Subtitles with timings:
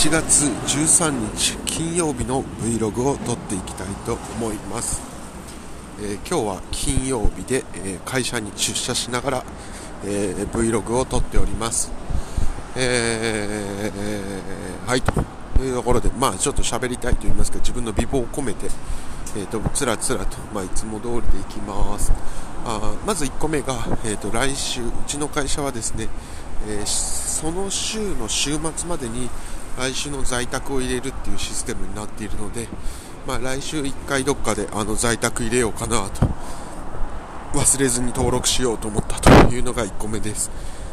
[0.00, 5.02] 1月13日金曜日の Vlog を撮っていきたいと思います、
[6.00, 9.44] えー、今日は金曜日で、えー、会社に出社しながら、
[10.06, 11.92] えー、Vlog を撮っております。
[12.76, 15.12] えー、はいと
[15.62, 18.70] いうところでまあちょっと喋りたいと言いますか自分の美貌を込めて
[19.36, 22.12] えーと、つらつらと、まあ、いつも通りでいきます。
[22.64, 23.74] あまず1個目が、
[24.04, 26.08] えーと、来週うちの会社はですね、
[26.68, 29.30] えー、その週の週末までに
[29.78, 32.68] 来週の在宅を入れるっていうシステムになっているので、
[33.26, 36.28] まあ、来週1回どっかであの在宅入れようかなと。
[37.52, 40.50] 忘れずに登録しようと思ったというのが1個目です。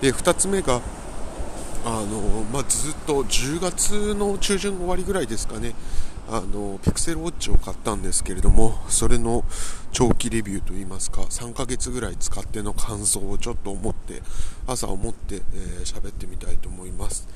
[0.00, 0.80] で2つ目が
[1.84, 5.74] あの、まあ、ずっと10月の中旬終わりぐらいですかね。
[6.28, 9.44] あのピクセルウォッチを買ったんですけれどもそれの
[9.90, 14.22] 長期レビューといいますか3ヶ月ぐらい使っての感想をちょっと思って
[14.64, 17.26] 朝思って喋、えー、ってみたいと思います。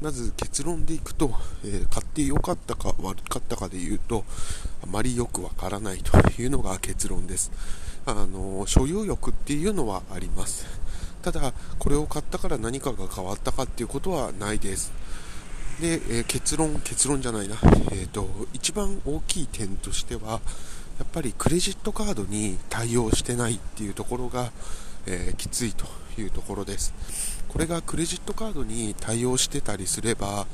[0.00, 1.32] まず結論でいくと、
[1.64, 4.24] えー、買って良かったか悪かったかで言うと
[4.82, 7.50] あまりよくわからないというのが結論です。
[8.04, 10.66] あの所有欲っていうのはあります。
[11.22, 14.92] ただこれを買ったから何かが変わったかっていうことはないです。
[15.80, 17.56] で、えー、結論、結論じゃないな、
[17.92, 20.40] えーと、一番大きい点としては、
[20.98, 24.52] やっぱりクレジットカードに対応してないっていうところが、
[25.06, 25.84] え、きついと
[26.18, 26.94] いうところです。
[27.48, 30.46] これがクレジットカードに対応してたりすれば、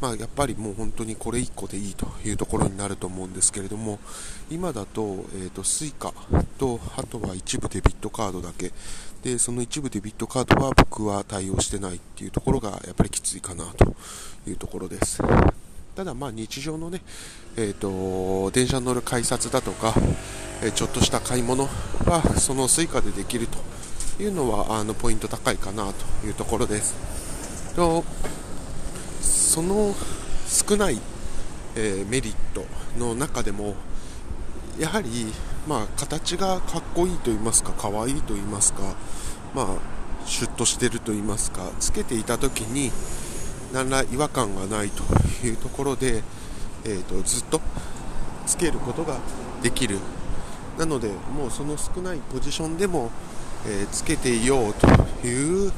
[0.00, 3.98] まあ、やっぱりもう本当にこれ1個でいいというところになると思うんですけれども
[4.50, 6.12] 今だと,、えーと、Suica
[6.58, 8.72] とあとは一部デビットカードだけ。
[9.22, 13.96] でその一部デビットカードは僕は対応してないっていうところがやっぱりきついかなと
[14.46, 15.20] いうところです。
[15.96, 17.02] ただまあ日常のね、
[17.56, 19.92] えーと、電車に乗る改札だとか、
[20.62, 21.64] えちょっとした買い物
[22.06, 23.58] はその Suica でできると。
[24.20, 27.74] いうのはあのポイント高いかなというところです。
[27.74, 28.04] と
[29.20, 29.94] その
[30.46, 31.00] 少ない、
[31.76, 32.64] えー、メリット
[32.98, 33.74] の中でも
[34.78, 35.32] やはり、
[35.66, 38.94] まあ、形がかっこいいと言いますか可愛いと言いますか、
[39.54, 39.66] まあ、
[40.24, 42.92] シュッとしてると言いますかつけていた時に
[43.72, 45.02] 何ら違和感がないと
[45.46, 46.22] いうところで、
[46.84, 47.60] えーと、ずっと
[48.46, 49.18] つけることが
[49.62, 49.98] できる。
[50.78, 53.10] なのでもうその少ないポジションでも、
[53.66, 54.86] え、つけていようと
[55.26, 55.72] いう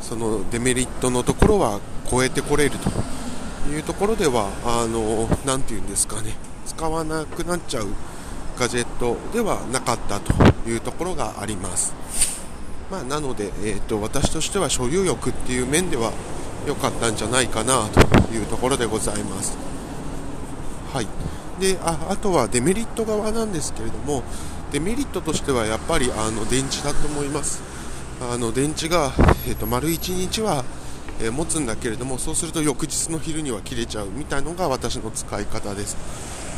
[0.00, 2.90] そのデメリットのところは超えてこれると
[3.70, 6.34] いうところではあのなて言うんですかね。
[6.66, 7.88] 使わなくなっちゃう
[8.58, 10.32] ガジェットではなかったと
[10.68, 11.94] いうところがあります、
[12.90, 16.12] まあ、なので、えーと、私としては所有欲っていう面では
[16.66, 18.00] 良かったんじゃないかなと
[18.32, 19.56] いうところでございます。
[20.92, 21.08] はい。
[21.60, 24.22] でああとはデメリット側なんですけれども
[24.72, 27.62] デメリットとしてはやっぱりあの電池だと思います。
[28.22, 29.12] あの電池が、
[29.46, 30.64] えーと、丸1日は、
[31.20, 35.96] えー、持つんだけれどもそうすると翌日の昼には切れちゃうみたいのが私の使い方です。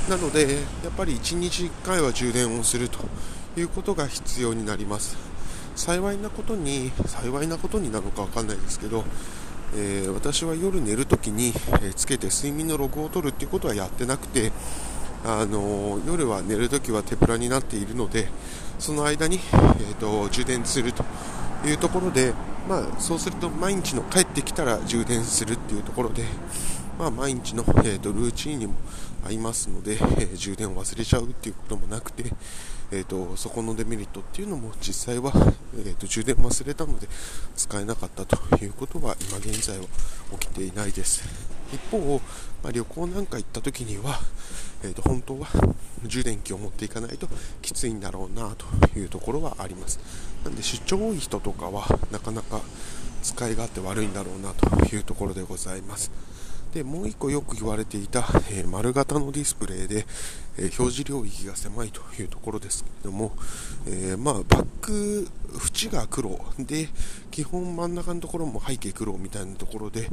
[0.09, 0.55] なので
[0.85, 2.99] やっぱり1日1回は充電をすると
[3.59, 5.17] いうことが必要になります。
[5.75, 9.05] 幸いなことに幸いなことになのか分かんないですけど、
[9.75, 14.53] えー、私は夜寝るときに、えー、つけて睡眠のログを取るっていうことはやってなくて
[15.25, 18.29] あの、夜は寝るときは手ぶらになっているので
[18.79, 21.05] その間に、えーと充電すると
[21.67, 22.35] いうところで、
[22.69, 26.25] まあ、そうすると毎日の帰ってきたら充電するっていうところで、
[26.99, 28.75] まあ、毎日の、えーと、ルーチンにも
[29.25, 32.25] 合いますので、えー、充電を忘れちゃうっていうこともなくて、
[32.93, 35.33] えーと、そこのデメリットっていうのも実際は、
[35.77, 37.09] えーと、充電忘れたので
[37.57, 39.85] 使えなかったということは今現在は
[40.39, 41.54] 起きていないです。
[41.75, 42.21] 一方、
[42.63, 44.19] まあ、旅行なんか行った時には、
[44.83, 45.49] えー、と本当は
[46.05, 47.29] 充電器を持っていかないと
[47.63, 49.99] きついんだろうなというところはあります。
[50.45, 52.61] なんで出張多い人とかはなかなか
[53.23, 56.11] 使い勝手悪いんだろうなというところでございます。
[56.75, 58.19] でもう1個よく言われていた、
[58.51, 60.05] えー、丸型のディスプレイで、
[60.59, 63.31] えー、表示領域が狭いというところですけれども、
[63.87, 66.89] えー、まあ、バック縁が黒で
[67.31, 70.09] 基本真ん中のところも背景黒みたいなところで、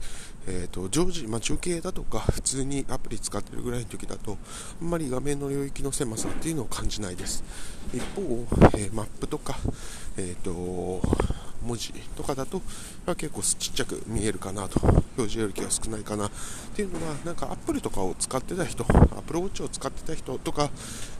[0.47, 4.37] えーと、常時、まあ、中継だとか普通にアプリ使ってるぐらいの時だと
[4.79, 7.43] あんまり画面の領域の狭さっていうのを感じないです。
[7.91, 8.21] 一方、
[8.77, 9.57] えマップとか、
[10.15, 12.61] えーと文字とかだと、
[13.05, 16.31] ま、結構ちっちゃく見えるかなと表示より気が少ないかなっ
[16.75, 20.69] ていうのはなんかアップルとかを使ってた人アップルウォッチを使ってた人とか、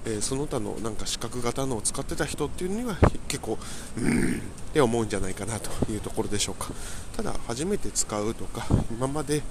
[0.06, 2.98] えー、その他のなんか四角型のを使ってた人っていうには
[3.28, 3.58] 結構
[3.98, 4.42] うーんっ
[4.74, 6.72] て思うんじゃないかなというところでしょうか。
[7.16, 9.42] ただ初めて使うとか今まで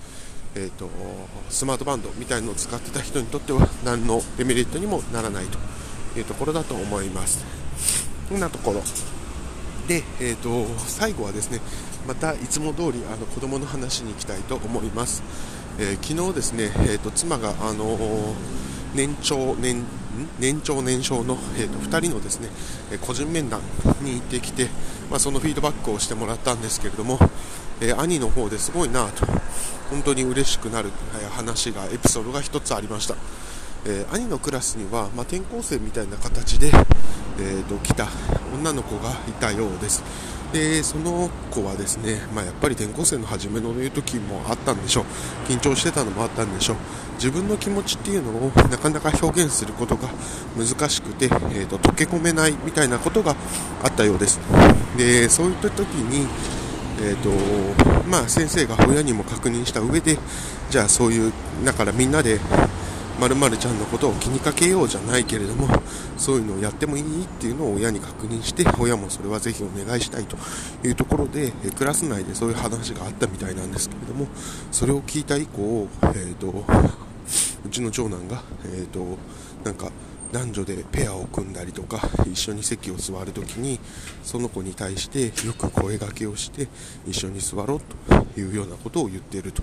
[0.53, 0.91] えーと、と
[1.49, 5.59] スマートバンドみたいのを使ってた人にとっては何のデメリットにもならないと
[6.19, 7.45] いうところだと思います。
[8.29, 8.83] こんなところ。
[9.91, 11.61] で、えーと、最後はですね
[12.07, 15.25] またいつも通りあの子供の話に行きたいと思います、
[15.81, 18.35] えー、昨日ですね、えーと、妻が、あのー、
[18.95, 19.85] 年長年
[20.39, 22.49] 年長年少の、えーと、2人のですね、
[23.01, 23.63] 個人面談
[24.03, 24.69] に行ってきて、
[25.11, 27.19] まあ、そのフィードバックをしてもらったんですけれども、
[27.81, 29.27] え兄の方ですごいなと
[29.89, 30.91] 本当に嬉しくなる
[31.31, 33.15] 話がエピソードが1つありました、
[33.87, 36.71] え兄のクラスには、まあ、転校生みたいな形で、
[37.39, 38.09] えーと来た
[38.55, 40.03] 女の子がいたようです。
[40.53, 45.05] でその子はですね、まあ、やっぱり転校生の初めの時もあったんでしょう。
[45.49, 46.77] 緊張してたのもあったんでしょう。
[47.15, 50.09] 自分の気持ちっていうのをなかなか表現することが
[50.57, 53.37] 難しくて、えーと、溶け込めないみたいなことが
[53.85, 54.41] あったようです。
[54.97, 56.27] でそういった時に、
[57.03, 57.31] えーと
[58.09, 60.19] まあ、先生が親にも確認した上で
[60.71, 61.33] じゃあそういう
[61.65, 62.41] だからみんなで
[63.21, 65.69] まるちゃんのことを気にかけようじゃないけれども
[66.17, 70.37] そういうのをやってもいいっていうのを親に確認して親もそれはぜひお願いしたいと
[70.85, 74.27] いうところでクラス内でそういう話があったみたいなんですけれども
[74.73, 76.65] それを聞いた以降、えーと、
[77.67, 79.19] うちの長男が、えーと、
[79.65, 79.91] なんか
[80.33, 82.01] 男女でペアを組んだりとか
[82.31, 83.81] 一緒に席を座るときに
[84.23, 86.69] その子に対してよく声がけをして
[87.07, 89.63] 一緒に座ろうというようなことを言っていると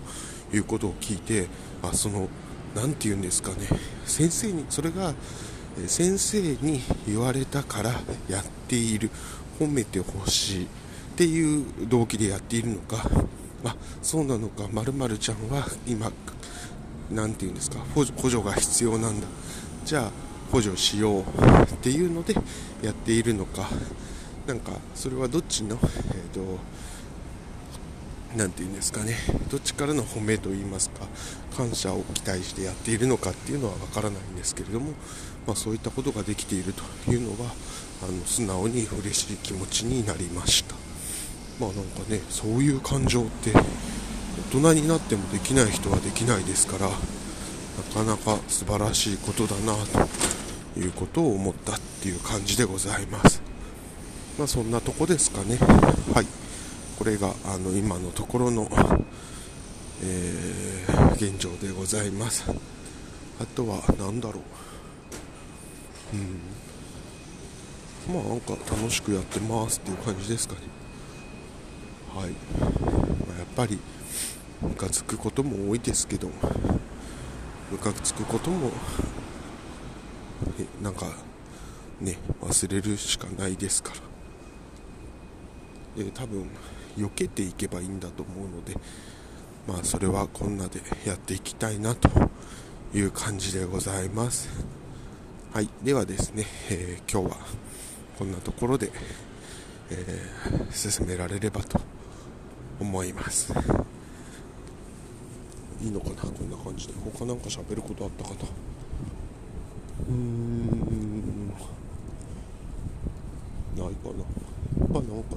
[0.54, 1.48] いうことを聞いて
[1.81, 2.27] あその
[2.75, 3.67] 何て言うんですかね。
[4.05, 5.13] 先生にそれが
[5.85, 7.91] 先生に言われたから
[8.29, 9.09] やっている。
[9.59, 10.67] 褒めてほしいっ
[11.15, 13.09] ていう動機でやっているのか。
[13.65, 14.67] あそうなのか。
[14.71, 16.11] まるちゃんは今
[17.11, 17.79] 何て言うんですか。
[17.95, 19.27] 補助が必要なんだ。
[19.83, 20.11] じゃあ
[20.51, 21.25] 補助しようっ
[21.81, 22.35] ていうので
[22.83, 23.67] やっているのか。
[24.45, 26.59] なんかそれはどっちの、えーと
[28.37, 29.15] 何て言うんですかね。
[29.49, 31.07] どっちからの褒めと言いますか
[31.57, 34.91] 感謝を期待してやっているのかっていうのは分からないんですけれども、
[35.47, 37.51] まあ、そういったことができているというのは
[38.03, 40.75] あの素直に嬉しい気持ちになりました。
[41.59, 46.93] まあなんかねそういう感情って大人になってもできない人はできないですからな
[47.91, 49.73] かなか素晴らしいことだな
[50.75, 53.41] ということを思ったっていう感じでございます。
[54.37, 55.57] まあそんなとこですかね。
[56.13, 56.46] はい。
[56.97, 58.69] これがあの今のところの、
[60.03, 62.44] えー、現状でございます。
[63.39, 64.41] あとは何だろ
[66.13, 66.17] う。
[66.17, 66.19] う
[68.11, 68.15] ん。
[68.15, 70.61] まあなんか楽しくやってますっていう感じですかね。
[72.15, 73.79] はい、まあ、やっぱり
[74.61, 76.29] ムカつくことも多いですけど
[77.71, 78.71] ムカつくことも
[80.81, 81.05] なんか
[82.01, 84.06] ね忘れるしかないですから。
[85.97, 86.49] えー、多分
[86.97, 88.75] 避けていけばいいんだと思うので、
[89.67, 92.09] まあ、それはこんなでやっていきたいなと
[92.94, 94.49] いう感じでございます。
[95.53, 97.41] はい、ではですね、えー、今日は
[98.17, 98.91] こんなところで、
[99.89, 101.81] えー、進められればと
[102.79, 103.53] 思います。
[105.81, 106.94] いいのかな、こんな感じで。
[107.03, 108.35] 他なんか喋ることあったかな？
[110.09, 111.57] うーん、ない
[113.77, 113.83] かな。
[114.89, 115.35] まあなんか、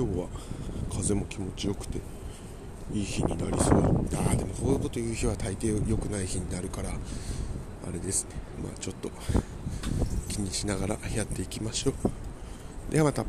[0.00, 0.28] 今日は
[0.90, 1.98] 風も気持ちよくて
[2.90, 3.84] いい日になりそう。
[4.16, 6.94] ああでもこういうこと言う日は大抵良くない日になるからあ
[7.92, 8.30] れですね。
[8.64, 9.10] まあちょっと
[10.30, 11.94] 気にしながらやっていきましょう。
[12.90, 13.26] ではまた。